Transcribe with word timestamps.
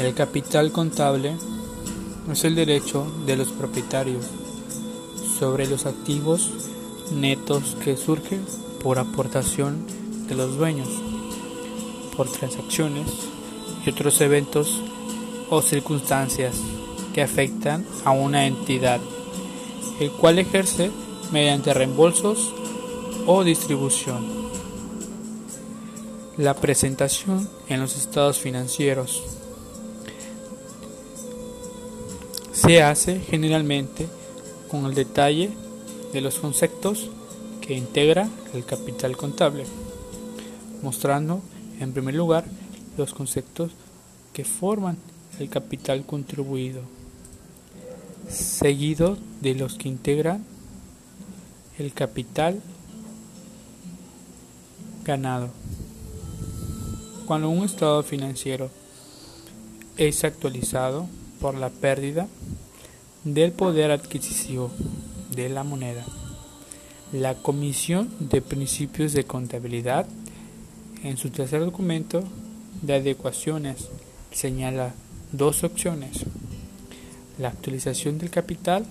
El 0.00 0.14
capital 0.14 0.72
contable 0.72 1.36
es 2.32 2.44
el 2.44 2.54
derecho 2.54 3.06
de 3.26 3.36
los 3.36 3.48
propietarios 3.48 4.24
sobre 5.38 5.66
los 5.66 5.84
activos 5.84 6.50
netos 7.12 7.76
que 7.84 7.98
surgen 7.98 8.42
por 8.82 8.98
aportación 8.98 9.84
de 10.26 10.34
los 10.36 10.56
dueños, 10.56 10.88
por 12.16 12.32
transacciones 12.32 13.10
y 13.84 13.90
otros 13.90 14.22
eventos 14.22 14.80
o 15.50 15.60
circunstancias 15.60 16.54
que 17.12 17.20
afectan 17.20 17.84
a 18.06 18.12
una 18.12 18.46
entidad, 18.46 19.00
el 20.00 20.10
cual 20.12 20.38
ejerce 20.38 20.90
mediante 21.30 21.74
reembolsos 21.74 22.54
o 23.26 23.44
distribución. 23.44 24.26
La 26.38 26.54
presentación 26.54 27.50
en 27.68 27.80
los 27.80 27.98
estados 27.98 28.38
financieros 28.38 29.39
se 32.60 32.82
hace 32.82 33.20
generalmente 33.20 34.06
con 34.70 34.84
el 34.84 34.94
detalle 34.94 35.50
de 36.12 36.20
los 36.20 36.38
conceptos 36.38 37.08
que 37.62 37.74
integra 37.74 38.28
el 38.52 38.66
capital 38.66 39.16
contable, 39.16 39.64
mostrando 40.82 41.40
en 41.80 41.94
primer 41.94 42.14
lugar 42.14 42.44
los 42.98 43.14
conceptos 43.14 43.70
que 44.34 44.44
forman 44.44 44.98
el 45.38 45.48
capital 45.48 46.04
contribuido, 46.04 46.82
seguido 48.28 49.16
de 49.40 49.54
los 49.54 49.76
que 49.76 49.88
integran 49.88 50.44
el 51.78 51.94
capital 51.94 52.60
ganado. 55.02 55.48
Cuando 57.24 57.48
un 57.48 57.64
estado 57.64 58.02
financiero 58.02 58.68
es 59.96 60.24
actualizado 60.24 61.08
por 61.40 61.54
la 61.54 61.70
pérdida 61.70 62.28
del 63.24 63.52
poder 63.52 63.90
adquisitivo 63.90 64.70
de 65.34 65.48
la 65.48 65.64
moneda, 65.64 66.04
la 67.12 67.34
Comisión 67.34 68.10
de 68.20 68.40
Principios 68.42 69.12
de 69.12 69.24
Contabilidad, 69.24 70.06
en 71.02 71.16
su 71.16 71.30
tercer 71.30 71.60
documento 71.60 72.22
de 72.82 72.94
adecuaciones, 72.94 73.88
señala 74.30 74.94
dos 75.32 75.64
opciones. 75.64 76.24
La 77.38 77.48
actualización 77.48 78.18
del 78.18 78.30
capital 78.30 78.84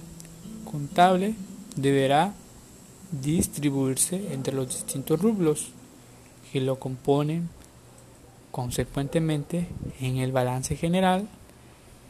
contable 0.69 1.35
deberá 1.75 2.33
distribuirse 3.11 4.33
entre 4.33 4.53
los 4.53 4.69
distintos 4.69 5.21
rublos 5.21 5.69
que 6.51 6.61
lo 6.61 6.79
componen 6.79 7.49
consecuentemente 8.51 9.67
en 9.99 10.17
el 10.17 10.31
balance 10.31 10.75
general 10.75 11.27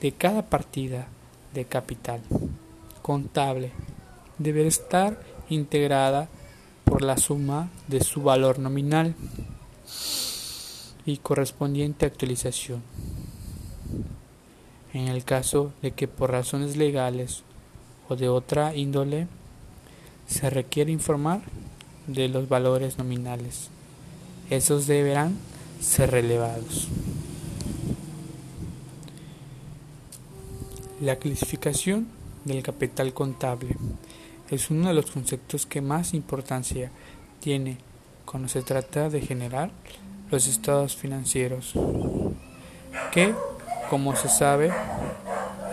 de 0.01 0.11
cada 0.11 0.43
partida 0.43 1.07
de 1.53 1.65
capital 1.65 2.21
contable 3.01 3.71
deberá 4.37 4.67
estar 4.67 5.19
integrada 5.49 6.29
por 6.85 7.01
la 7.01 7.17
suma 7.17 7.69
de 7.87 8.01
su 8.01 8.21
valor 8.21 8.59
nominal 8.59 9.15
y 11.05 11.17
correspondiente 11.17 12.05
actualización. 12.05 12.81
En 14.93 15.07
el 15.07 15.23
caso 15.23 15.71
de 15.81 15.91
que 15.91 16.07
por 16.07 16.31
razones 16.31 16.77
legales 16.77 17.43
o 18.07 18.15
de 18.15 18.29
otra 18.29 18.75
índole 18.75 19.27
se 20.27 20.49
requiere 20.49 20.91
informar 20.91 21.41
de 22.07 22.27
los 22.27 22.49
valores 22.49 22.97
nominales, 22.97 23.69
esos 24.49 24.87
deberán 24.87 25.37
ser 25.79 26.11
relevados. 26.11 26.87
La 31.01 31.15
clasificación 31.15 32.07
del 32.43 32.61
capital 32.61 33.13
contable 33.13 33.75
es 34.49 34.69
uno 34.69 34.89
de 34.89 34.93
los 34.93 35.09
conceptos 35.11 35.65
que 35.65 35.79
más 35.79 36.13
importancia 36.13 36.91
tiene 37.39 37.77
cuando 38.25 38.49
se 38.49 38.63
trata 38.63 39.09
de 39.09 39.21
generar 39.21 39.71
los 40.29 40.45
estados 40.47 40.97
financieros, 40.97 41.73
que 43.13 43.33
como 43.89 44.13
se 44.17 44.27
sabe, 44.27 44.71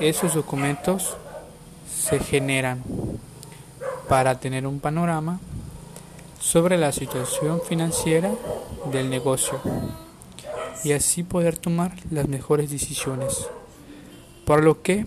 esos 0.01 0.35
documentos 0.35 1.17
se 1.93 2.21
generan 2.21 2.83
para 4.09 4.39
tener 4.39 4.65
un 4.65 4.79
panorama 4.79 5.41
sobre 6.39 6.79
la 6.79 6.93
situación 6.93 7.61
financiera 7.67 8.31
del 8.93 9.11
negocio 9.11 9.61
y 10.85 10.93
así 10.93 11.25
poder 11.25 11.59
tomar 11.59 11.97
las 12.13 12.29
mejores 12.29 12.71
decisiones. 12.71 13.49
Por 14.45 14.63
lo 14.63 14.81
que, 14.81 15.07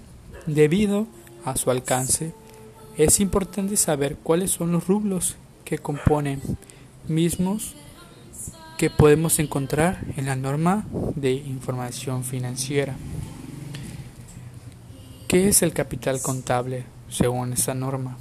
debido 0.54 1.08
a 1.46 1.56
su 1.56 1.72
alcance, 1.72 2.34
es 2.98 3.20
importante 3.20 3.78
saber 3.78 4.18
cuáles 4.22 4.52
son 4.52 4.72
los 4.72 4.88
rublos 4.88 5.36
que 5.64 5.78
componen 5.78 6.42
mismos 7.08 7.76
que 8.78 8.90
podemos 8.90 9.40
encontrar 9.40 10.00
en 10.16 10.26
la 10.26 10.36
norma 10.36 10.86
de 11.16 11.34
información 11.34 12.24
financiera. 12.24 12.96
¿Qué 15.28 15.48
es 15.48 15.62
el 15.62 15.74
capital 15.74 16.22
contable 16.22 16.86
según 17.10 17.54
esa 17.54 17.74
norma? 17.74 18.18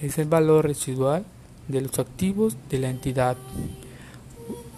Es 0.00 0.18
el 0.18 0.28
valor 0.28 0.66
residual 0.66 1.24
de 1.68 1.80
los 1.80 1.98
activos 1.98 2.56
de 2.70 2.78
la 2.78 2.90
entidad 2.90 3.36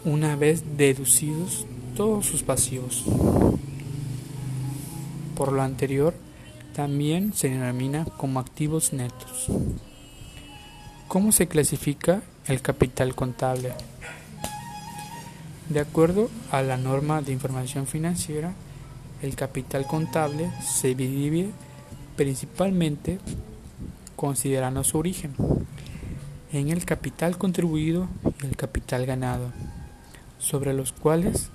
una 0.04 0.36
vez 0.36 0.62
deducidos 0.76 1.66
todos 1.96 2.26
sus 2.26 2.42
pasivos. 2.42 3.04
Por 5.36 5.52
lo 5.52 5.62
anterior, 5.62 6.14
también 6.74 7.32
se 7.32 7.48
denomina 7.48 8.04
como 8.04 8.40
activos 8.40 8.92
netos. 8.92 9.46
¿Cómo 11.08 11.32
se 11.32 11.46
clasifica 11.46 12.22
el 12.46 12.60
capital 12.62 13.14
contable? 13.14 13.72
De 15.68 15.80
acuerdo 15.80 16.28
a 16.50 16.62
la 16.62 16.76
norma 16.76 17.22
de 17.22 17.32
información 17.32 17.86
financiera, 17.86 18.52
el 19.22 19.34
capital 19.34 19.86
contable 19.86 20.50
se 20.62 20.94
divide 20.94 21.50
principalmente 22.16 23.18
considerando 24.16 24.84
su 24.84 24.98
origen 24.98 25.34
en 26.52 26.68
el 26.68 26.84
capital 26.84 27.38
contribuido 27.38 28.08
y 28.42 28.46
el 28.46 28.56
capital 28.56 29.06
ganado, 29.06 29.50
sobre 30.38 30.72
los 30.72 30.92
cuales 30.92 31.50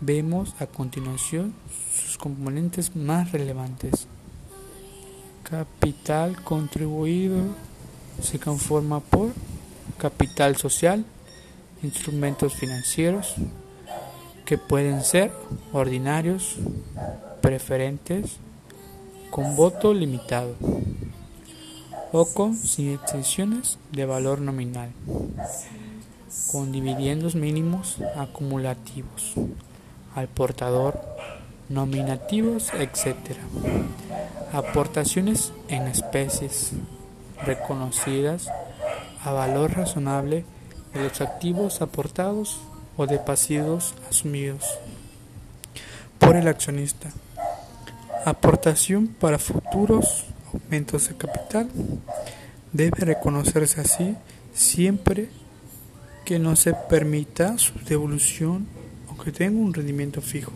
vemos 0.00 0.54
a 0.60 0.66
continuación 0.66 1.54
sus 1.94 2.18
componentes 2.18 2.94
más 2.94 3.32
relevantes. 3.32 4.06
Capital 5.42 6.42
contribuido 6.42 7.42
se 8.22 8.38
conforma 8.38 9.00
por 9.00 9.32
capital 9.98 10.56
social, 10.56 11.04
instrumentos 11.82 12.54
financieros 12.54 13.34
que 14.44 14.58
pueden 14.58 15.02
ser 15.02 15.32
ordinarios, 15.72 16.56
preferentes, 17.40 18.36
con 19.30 19.56
voto 19.56 19.92
limitado 19.92 20.54
o 22.12 22.24
con 22.26 22.56
sin 22.56 22.94
extensiones 22.94 23.78
de 23.92 24.06
valor 24.06 24.40
nominal, 24.40 24.90
con 26.50 26.72
dividendos 26.72 27.34
mínimos 27.34 27.98
acumulativos 28.16 29.34
al 30.18 30.28
portador, 30.28 31.00
nominativos, 31.68 32.72
etc. 32.74 33.36
Aportaciones 34.52 35.52
en 35.68 35.86
especies 35.86 36.72
reconocidas 37.44 38.48
a 39.22 39.32
valor 39.32 39.72
razonable 39.72 40.44
de 40.92 41.02
los 41.04 41.20
activos 41.20 41.82
aportados 41.82 42.60
o 42.96 43.06
de 43.06 43.18
pasivos 43.18 43.94
asumidos 44.10 44.64
por 46.18 46.36
el 46.36 46.48
accionista. 46.48 47.10
Aportación 48.24 49.06
para 49.06 49.38
futuros 49.38 50.24
aumentos 50.52 51.08
de 51.08 51.16
capital 51.16 51.70
debe 52.72 53.04
reconocerse 53.04 53.80
así 53.80 54.16
siempre 54.52 55.28
que 56.24 56.38
no 56.38 56.56
se 56.56 56.74
permita 56.74 57.56
su 57.58 57.78
devolución 57.84 58.66
que 59.18 59.32
tenga 59.32 59.60
un 59.60 59.74
rendimiento 59.74 60.20
fijo 60.20 60.52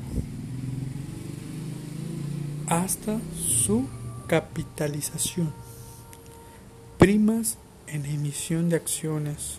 hasta 2.69 3.19
su 3.37 3.87
capitalización. 4.29 5.53
Primas 6.99 7.59
en 7.87 8.07
emisión 8.07 8.71
de 8.71 8.77
acciones 8.77 9.59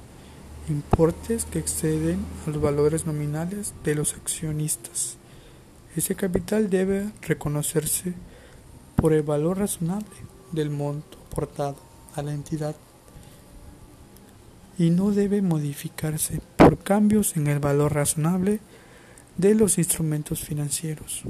importes 0.67 1.45
que 1.45 1.59
exceden 1.59 2.25
a 2.47 2.49
los 2.49 2.61
valores 2.61 3.05
nominales 3.05 3.73
de 3.83 3.95
los 3.95 4.15
accionistas. 4.15 5.17
Ese 5.95 6.15
capital 6.15 6.69
debe 6.69 7.11
reconocerse 7.21 8.13
por 8.95 9.13
el 9.13 9.21
valor 9.21 9.59
razonable 9.59 10.07
del 10.51 10.69
monto 10.69 11.17
aportado 11.27 11.75
a 12.15 12.23
la 12.23 12.33
entidad 12.33 12.75
y 14.77 14.89
no 14.89 15.11
debe 15.11 15.41
modificarse 15.41 16.41
por 16.57 16.79
cambios 16.79 17.37
en 17.37 17.47
el 17.47 17.59
valor 17.59 17.93
razonable 17.93 18.59
de 19.37 19.55
los 19.55 19.77
instrumentos 19.77 20.41
financieros 20.41 21.23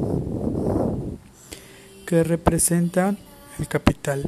que 2.05 2.23
representan 2.23 3.17
el 3.59 3.67
capital, 3.67 4.27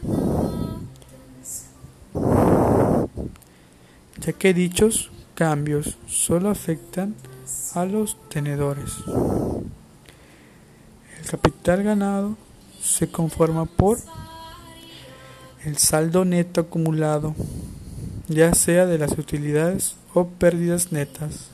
ya 4.20 4.34
que 4.34 4.54
dichos 4.54 5.12
cambios 5.34 5.98
solo 6.08 6.50
afectan 6.50 7.16
a 7.74 7.86
los 7.86 8.18
tenedores. 8.30 8.92
El 11.20 11.30
capital 11.30 11.84
ganado 11.84 12.38
se 12.82 13.10
conforma 13.10 13.66
por 13.66 14.00
el 15.66 15.78
saldo 15.78 16.24
neto 16.24 16.62
acumulado, 16.62 17.36
ya 18.28 18.54
sea 18.54 18.86
de 18.86 19.00
las 19.00 19.18
utilidades 19.18 19.96
o 20.14 20.28
pérdidas 20.28 20.92
netas, 20.92 21.50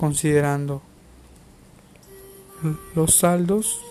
considerando 0.00 0.80
los 2.94 3.16
saldos 3.16 3.82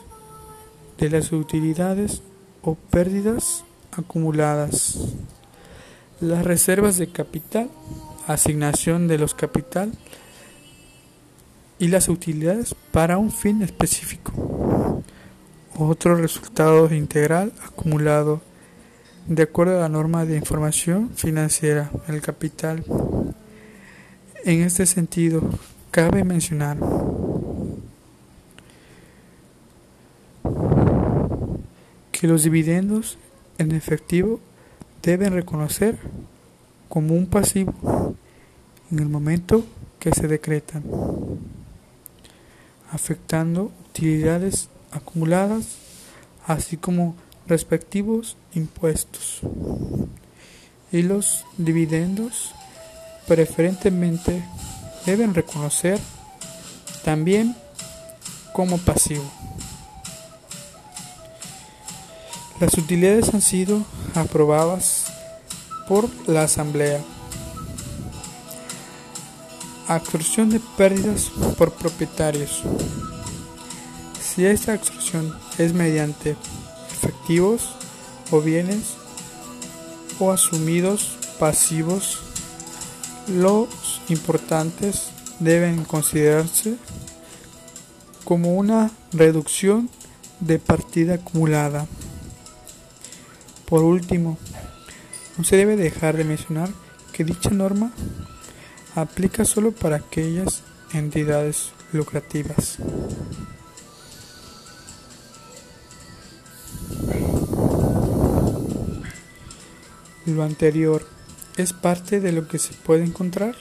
de 0.97 1.07
las 1.11 1.31
utilidades 1.31 2.23
o 2.63 2.73
pérdidas 2.73 3.63
acumuladas, 3.91 4.97
las 6.19 6.43
reservas 6.43 6.97
de 6.97 7.11
capital, 7.11 7.69
asignación 8.25 9.07
de 9.07 9.19
los 9.19 9.35
capital 9.35 9.91
y 11.77 11.89
las 11.89 12.09
utilidades 12.09 12.73
para 12.91 13.19
un 13.19 13.31
fin 13.31 13.61
específico. 13.61 15.03
Otro 15.77 16.15
resultado 16.15 16.91
integral 16.91 17.53
acumulado 17.63 18.41
de 19.27 19.43
acuerdo 19.43 19.77
a 19.77 19.81
la 19.81 19.89
norma 19.89 20.25
de 20.25 20.37
información 20.37 21.11
financiera, 21.15 21.91
el 22.07 22.19
capital. 22.23 22.83
En 24.43 24.61
este 24.61 24.87
sentido, 24.87 25.43
cabe 25.91 26.23
mencionar 26.23 26.77
que 32.11 32.27
los 32.27 32.43
dividendos 32.43 33.17
en 33.57 33.71
efectivo 33.71 34.39
deben 35.01 35.33
reconocer 35.33 35.97
como 36.89 37.13
un 37.15 37.27
pasivo 37.27 38.15
en 38.91 38.99
el 38.99 39.09
momento 39.09 39.65
que 39.99 40.11
se 40.11 40.27
decretan, 40.27 40.83
afectando 42.91 43.71
utilidades 43.89 44.69
acumuladas, 44.91 45.77
así 46.45 46.77
como 46.77 47.15
respectivos 47.47 48.37
impuestos. 48.53 49.41
Y 50.91 51.03
los 51.03 51.45
dividendos 51.57 52.53
preferentemente 53.27 54.43
deben 55.05 55.33
reconocer 55.33 55.99
también 57.03 57.55
como 58.53 58.77
pasivo. 58.77 59.23
Las 62.59 62.73
utilidades 62.73 63.33
han 63.33 63.41
sido 63.41 63.83
aprobadas 64.15 65.05
por 65.87 66.09
la 66.27 66.43
Asamblea. 66.43 67.01
Absorción 69.87 70.49
de 70.49 70.59
pérdidas 70.77 71.31
por 71.57 71.71
propietarios. 71.71 72.61
Si 74.21 74.45
esta 74.45 74.73
absorción 74.73 75.33
es 75.57 75.73
mediante 75.73 76.35
efectivos 76.91 77.69
o 78.29 78.41
bienes 78.41 78.95
o 80.19 80.31
asumidos 80.31 81.17
pasivos, 81.39 82.19
los 83.29 84.01
importantes 84.09 85.09
deben 85.39 85.83
considerarse 85.83 86.75
como 88.23 88.55
una 88.55 88.91
reducción 89.11 89.89
de 90.39 90.59
partida 90.59 91.15
acumulada. 91.15 91.87
Por 93.65 93.83
último, 93.83 94.37
no 95.37 95.43
se 95.43 95.57
debe 95.57 95.75
dejar 95.75 96.17
de 96.17 96.23
mencionar 96.23 96.69
que 97.13 97.23
dicha 97.23 97.51
norma 97.51 97.91
aplica 98.95 99.45
solo 99.45 99.71
para 99.71 99.97
aquellas 99.97 100.63
entidades 100.93 101.71
lucrativas. 101.93 102.77
Lo 110.25 110.43
anterior 110.43 111.18
es 111.61 111.73
parte 111.73 112.21
de 112.21 112.31
lo 112.31 112.47
que 112.47 112.57
se 112.57 112.73
puede 112.73 113.03
encontrar 113.03 113.53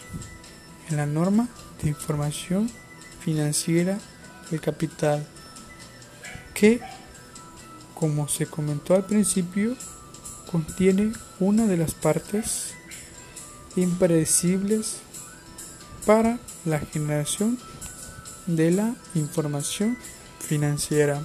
en 0.88 0.96
la 0.96 1.06
norma 1.06 1.48
de 1.82 1.88
información 1.88 2.70
financiera 3.20 3.98
del 4.50 4.60
capital, 4.60 5.26
que, 6.54 6.80
como 7.94 8.28
se 8.28 8.46
comentó 8.46 8.94
al 8.94 9.04
principio, 9.04 9.76
contiene 10.50 11.12
una 11.40 11.66
de 11.66 11.76
las 11.76 11.94
partes 11.94 12.74
impredecibles 13.74 14.98
para 16.06 16.38
la 16.64 16.78
generación 16.78 17.58
de 18.46 18.70
la 18.70 18.94
información 19.16 19.98
financiera. 20.38 21.20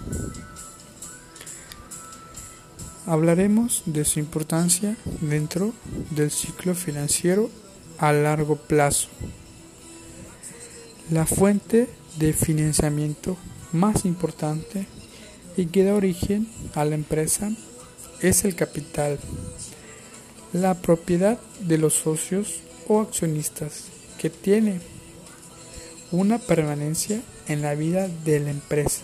Hablaremos 3.06 3.84
de 3.86 4.06
su 4.06 4.20
importancia 4.20 4.96
dentro 5.20 5.74
del 6.12 6.32
ciclo 6.32 6.74
financiero 6.74 7.50
a 7.98 8.14
largo 8.14 8.56
plazo. 8.56 9.10
La 11.12 11.26
fuente 11.26 11.90
de 12.18 12.32
financiamiento 12.32 13.36
más 13.74 14.06
importante 14.06 14.88
y 15.58 15.66
que 15.66 15.84
da 15.84 15.96
origen 15.96 16.48
a 16.76 16.86
la 16.86 16.96
empresa 16.96 17.52
es 18.22 18.46
el 18.46 18.56
capital, 18.56 19.20
la 20.54 20.74
propiedad 20.76 21.38
de 21.60 21.78
los 21.78 21.96
socios 21.96 22.62
o 22.88 23.02
accionistas 23.02 23.86
que 24.18 24.30
tiene 24.30 24.80
una 26.12 26.38
permanencia 26.38 27.22
en 27.50 27.62
la 27.62 27.76
vida 27.76 28.08
de 28.24 28.40
la 28.40 28.52
empresa. 28.52 29.02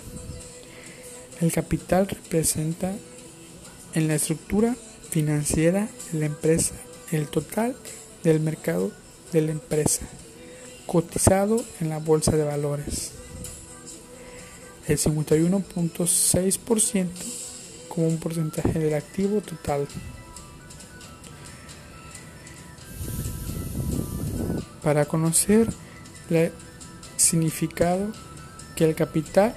El 1.41 1.51
capital 1.51 2.07
representa 2.07 2.95
en 3.93 4.07
la 4.07 4.15
estructura 4.15 4.75
financiera 5.09 5.87
de 6.11 6.19
la 6.19 6.25
empresa 6.25 6.73
el 7.11 7.27
total 7.27 7.75
del 8.23 8.39
mercado 8.39 8.91
de 9.31 9.41
la 9.41 9.51
empresa 9.51 10.01
cotizado 10.85 11.65
en 11.79 11.89
la 11.89 11.97
bolsa 11.99 12.35
de 12.35 12.43
valores. 12.43 13.11
El 14.87 14.97
51.6% 14.97 17.07
como 17.89 18.07
un 18.07 18.17
porcentaje 18.17 18.79
del 18.79 18.95
activo 18.95 19.41
total. 19.41 19.87
Para 24.81 25.05
conocer 25.05 25.69
el 26.31 26.51
significado 27.17 28.11
que 28.75 28.85
el 28.85 28.95
capital 28.95 29.53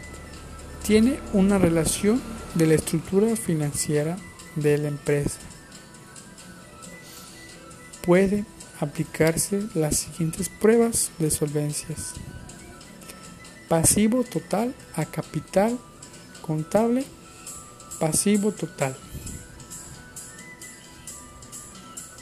tiene 0.83 1.19
una 1.33 1.57
relación 1.57 2.21
de 2.55 2.67
la 2.67 2.75
estructura 2.75 3.35
financiera 3.37 4.17
de 4.57 4.79
la 4.79 4.89
empresa. 4.89 5.39
Puede 8.03 8.45
aplicarse 8.81 9.63
las 9.75 9.97
siguientes 9.97 10.49
pruebas 10.49 11.11
de 11.19 11.31
solvencias. 11.31 12.15
Pasivo 13.69 14.25
total 14.25 14.75
a 14.95 15.05
capital 15.05 15.79
contable 16.43 17.05
pasivo 18.03 18.51
total. 18.51 18.97